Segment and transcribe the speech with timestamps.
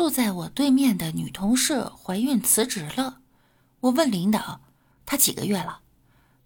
[0.00, 3.20] 坐在我对面的女同事怀孕辞职了。
[3.80, 4.62] 我问领导，
[5.04, 5.82] 她几个月了？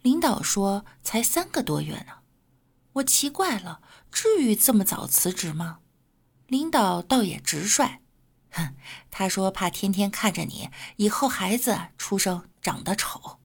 [0.03, 2.15] 领导说才三个多月呢。
[2.95, 3.81] 我奇怪了，
[4.11, 5.79] 至于这么早辞职吗？
[6.49, 8.01] 领导倒也直率，
[8.51, 8.75] 哼，
[9.13, 13.39] 他说怕天天看着你，以后孩子出生长得丑。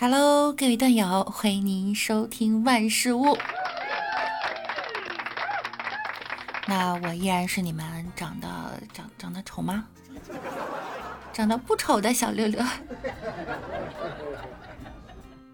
[0.00, 3.36] Hello，各位段友，欢迎您收听万事屋。
[6.66, 8.48] 那我依然是你们长得
[8.94, 9.86] 长长得丑吗？
[11.32, 12.64] 长得不丑的小六六。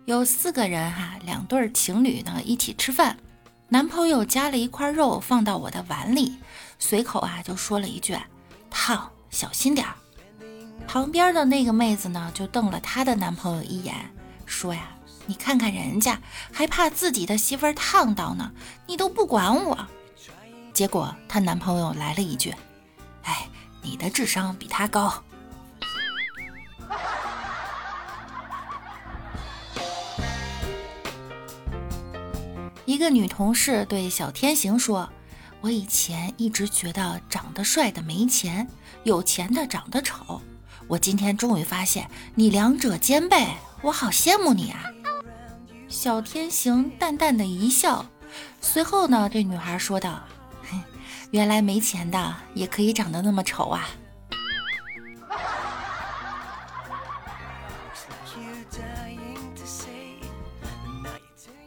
[0.05, 3.17] 有四个人哈，两对情侣呢一起吃饭，
[3.71, 6.37] 男朋友夹了一块肉放到我的碗里，
[6.79, 8.15] 随口啊就说了一句
[8.69, 9.95] ：“烫，小心点儿。”
[10.87, 13.95] 旁边的那个妹子呢就瞪了她的男朋友一眼。
[14.47, 14.91] 说呀，
[15.27, 16.21] 你看看人家，
[16.53, 18.53] 还怕自己的媳妇儿烫到呢，
[18.87, 19.87] 你都不管我。
[20.73, 22.55] 结果她男朋友来了一句
[23.25, 23.49] ：“哎，
[23.83, 25.13] 你的智商比他高。”
[32.87, 35.09] 一个女同事对小天行说
[35.63, 38.69] ：“我以前一直觉得长得帅的没钱，
[39.05, 40.43] 有钱的长得丑。
[40.87, 43.47] 我今天终于发现，你两者兼备。”
[43.85, 44.81] 我好羡慕你啊！
[45.89, 48.07] 小天行淡淡的一笑，
[48.59, 50.23] 随后呢，对女孩说道
[51.33, 53.87] ：“原来没钱的也可以长得那么丑啊！”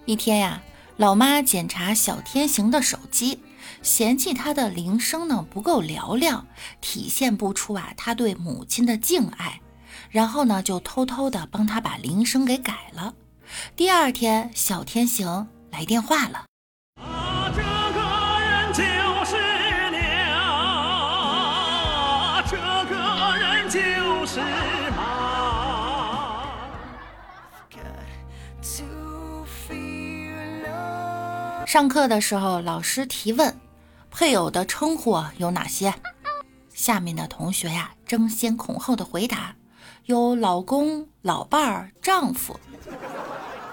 [0.05, 0.59] 一天呀，
[0.95, 3.43] 老妈检查小天行的手机，
[3.83, 6.47] 嫌弃他的铃声呢不够嘹亮，
[6.81, 9.61] 体现不出啊他对母亲的敬爱。
[10.09, 13.13] 然后呢，就偷偷的帮他把铃声给改了。
[13.75, 16.45] 第二天，小天行来电话了。
[17.01, 17.99] 啊，这个
[18.39, 18.83] 人就
[19.25, 19.35] 是
[19.91, 20.01] 娘，
[22.49, 22.57] 这
[22.89, 22.95] 个
[23.37, 24.39] 人就是
[24.95, 25.17] 妈。
[31.65, 33.59] 上课的时候，老师提问，
[34.09, 35.93] 配偶的称呼有哪些？
[36.73, 39.53] 下面的同学呀，争先恐后的回答。
[40.07, 42.57] 有老公、老伴儿、丈夫。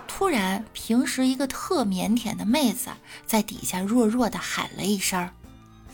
[0.09, 2.91] 突然，平时一个特腼腆的妹子
[3.25, 5.31] 在底下弱弱的喊了一声：“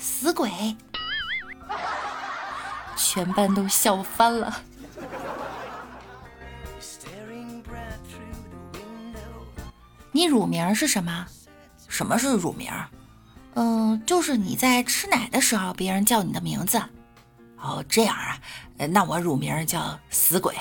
[0.01, 0.51] 死鬼！”
[2.97, 4.63] 全班都笑翻了。
[10.11, 11.27] 你乳名是什么？
[11.87, 12.73] 什么是乳名？
[13.53, 16.81] 嗯，就是你在吃奶的时候，别人叫你的名字。
[17.63, 18.39] 哦，这样啊，
[18.89, 20.55] 那我乳名叫死鬼。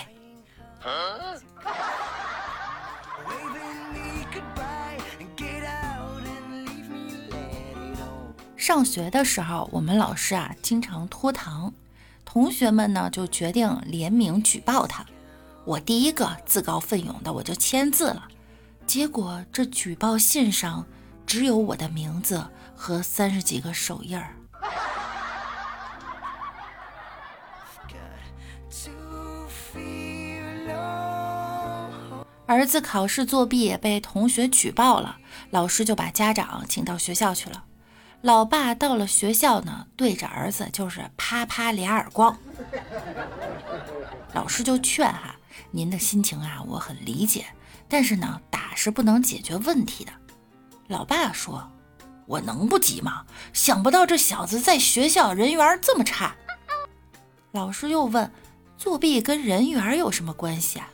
[8.56, 11.74] 上学的时候，我们老师啊经常拖堂，
[12.24, 15.06] 同学们呢就决定联名举报他。
[15.66, 18.28] 我第一个自告奋勇的，我就签字了。
[18.86, 20.86] 结果这举报信上
[21.26, 22.44] 只有我的名字
[22.76, 24.36] 和三十几个手印儿。
[32.46, 35.18] 儿子考试作弊被同学举报了，
[35.52, 37.64] 老师就把家长请到学校去了。
[38.22, 42.38] 老爸到了学校呢，对着儿子就是啪啪俩耳光。
[44.34, 45.36] 老师就劝哈，
[45.72, 47.46] 您的心情啊，我很理解，
[47.88, 50.12] 但是呢，打是不能解决问题的。
[50.88, 51.72] 老爸说
[52.28, 53.26] ：“我能不急吗？
[53.54, 56.36] 想不到这小子在学校人缘这么差。”
[57.54, 58.32] 老师又问
[58.80, 60.90] ：“作弊跟人缘有什么关系啊？”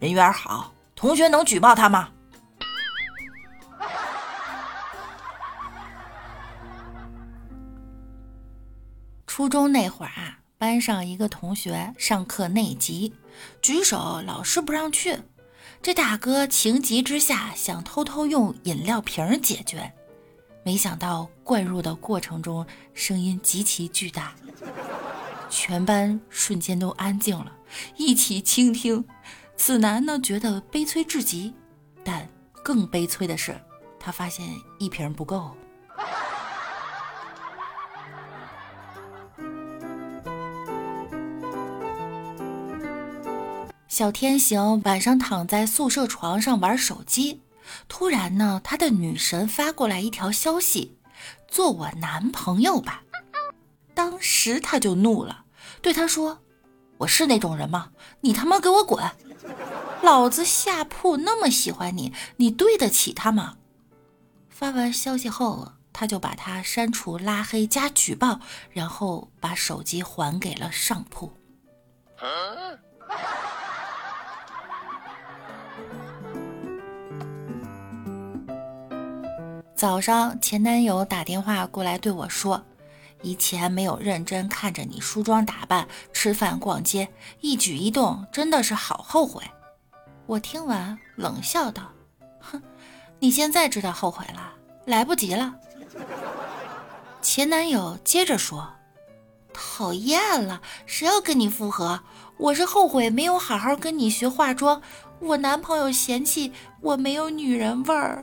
[0.00, 0.74] 人缘好。
[0.96, 2.10] 同学能举报他吗？
[9.26, 13.14] 初中那会儿啊，班上一个同学上课内急，
[13.62, 15.20] 举手老师不让去。
[15.82, 19.92] 这大哥情急之下想偷偷用饮料瓶解决，
[20.64, 24.34] 没想到灌入的过程中声音极其巨大，
[25.54, 27.52] 全班瞬间都安静了，
[27.96, 29.04] 一起倾听。
[29.56, 31.54] 此男呢觉得悲催至极，
[32.02, 32.28] 但
[32.64, 33.56] 更悲催的是，
[34.00, 34.44] 他发现
[34.80, 35.56] 一瓶不够。
[43.86, 47.42] 小天行晚上躺在宿舍床上玩手机，
[47.86, 50.98] 突然呢，他的女神发过来一条消息
[51.46, 53.04] ：“做我男朋友吧。”
[53.94, 55.43] 当时他就怒了，
[55.84, 56.38] 对他说
[56.96, 57.90] ：“我是那种人吗？
[58.22, 59.04] 你他妈给我滚！”
[60.02, 63.58] 老子下铺那么喜欢你，你对得起他吗？
[64.48, 68.40] 发完消息后，他就把他删除、拉黑加举报，
[68.70, 71.30] 然后把手机还给了上铺。
[79.74, 82.64] 早上，前男友打电话过来对我说
[83.24, 87.08] ：“以前没有认真看着你梳妆打扮、吃饭、逛街，
[87.40, 89.42] 一举一动真的是好后悔。”
[90.26, 91.90] 我听完冷笑道
[92.38, 92.62] ：“哼，
[93.18, 94.52] 你现在知道后悔了，
[94.84, 95.54] 来不及了。”
[97.22, 98.74] 前男友接着说
[99.54, 102.00] ：“讨厌了，谁要跟你复合？
[102.36, 104.82] 我是后悔没有好好跟你学化妆，
[105.20, 108.22] 我男朋友嫌弃我没有女人味儿。”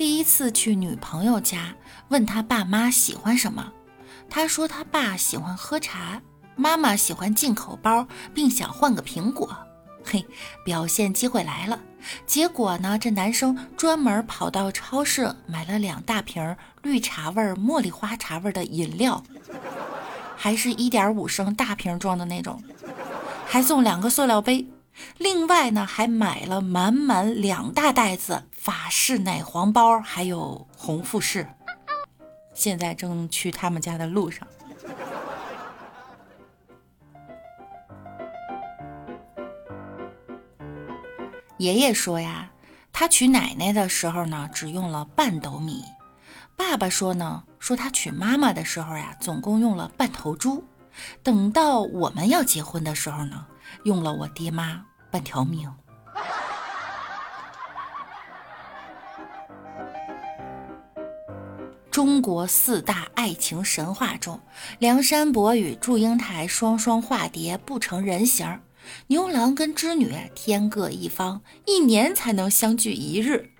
[0.00, 1.74] 第一次去女朋友家，
[2.08, 3.70] 问他爸妈喜欢什么，
[4.30, 6.22] 他说他爸喜欢喝茶，
[6.56, 9.54] 妈妈喜欢进口包，并想换个苹果。
[10.02, 10.24] 嘿，
[10.64, 11.78] 表现机会来了。
[12.26, 19.22] 结果呢，这男生专门跑到超市买了两大瓶绿茶味、茉莉花茶味的饮料，
[20.34, 22.64] 还是一点五升大瓶装的那种，
[23.44, 24.66] 还送两个塑料杯。
[25.18, 31.46] 另外呢，还买了满满两大袋子法式奶黄包，还有红富士。
[32.54, 34.46] 现在正去他们家的路上。
[41.58, 42.50] 爷爷说呀，
[42.90, 45.84] 他娶奶奶的时候呢，只用了半斗米。
[46.56, 50.64] 爸爸说呢，说他娶妈妈的时候呀，总共用了半头猪。
[51.22, 53.46] 等到我们要结婚的时候呢，
[53.84, 54.84] 用了我爹妈。
[55.10, 55.70] 半条命。
[61.90, 64.40] 中国四大爱情神话中，
[64.78, 68.60] 梁山伯与祝英台双双化蝶不成人形，
[69.08, 73.50] 牛郎跟织女天各一方，一年才能相聚一日。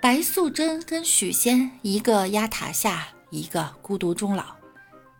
[0.00, 4.44] 白素贞跟许仙，一个压塔下，一个孤独终老。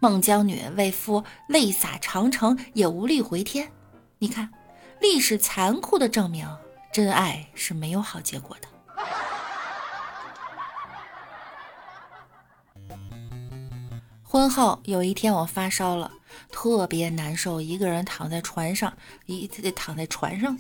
[0.01, 3.71] 孟姜女为夫泪洒长城，也无力回天。
[4.19, 4.51] 你看。
[5.01, 6.49] 历史残酷的证明，
[6.93, 8.69] 真爱是没有好结果的。
[14.23, 16.11] 婚后有一天我发烧了，
[16.51, 18.93] 特别难受，一个人躺在床上，
[19.27, 20.59] 一躺在床上，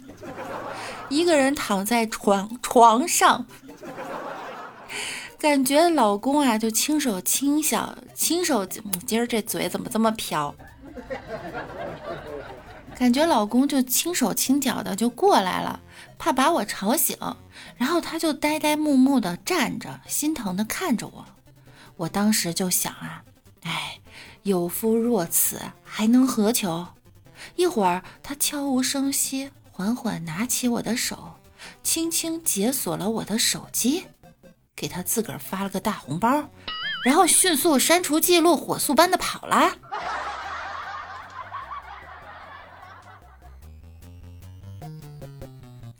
[1.08, 3.46] 一个人躺在床床上，
[5.40, 10.54] 感觉老公啊就轻手轻脚，轻手，今儿这嘴怎么这么飘？
[12.94, 15.80] 感觉老公就轻手轻脚的就过来了，
[16.16, 17.16] 怕把我吵醒，
[17.76, 21.26] 然后他就呆呆木木的站着，心疼的看着我。
[21.96, 23.22] 我当时就想啊，
[23.62, 24.00] 哎，
[24.44, 26.86] 有夫若此，还能何求？
[27.56, 31.34] 一会儿他悄无声息，缓缓拿起我的手，
[31.82, 34.06] 轻轻解锁了我的手机，
[34.74, 36.48] 给他自个儿发了个大红包，
[37.04, 39.76] 然后迅速删除记录，火速般的跑了。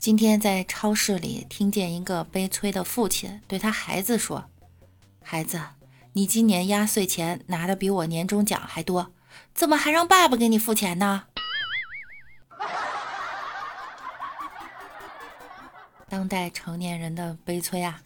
[0.05, 4.45] 今天在超市里听见一个悲催的父亲对他孩子说
[5.23, 5.59] ：“孩子，
[6.13, 9.11] 你今年压岁钱拿的比我年终奖还多，
[9.55, 11.23] 怎么还让爸爸给你付钱呢？”
[16.07, 17.99] 当代成年人的悲催啊！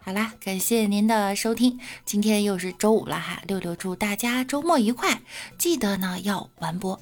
[0.00, 5.20] 好啦，感谢您的收听，今天又是周五了哈，六六祝大家周末愉快，
[5.56, 7.00] 记得呢要完播，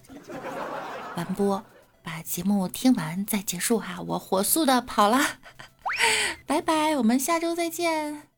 [1.17, 1.65] 完播。
[2.03, 5.19] 把节目听完再结束哈，我火速的跑了，
[6.47, 8.32] 拜拜，我们下周再见。